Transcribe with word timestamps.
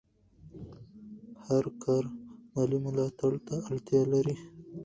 هر 1.47 1.65
کار 1.83 2.03
مالي 2.53 2.77
ملاتړ 2.85 3.31
ته 3.47 3.55
اړتیا 3.67 4.01
لري. 4.13 4.35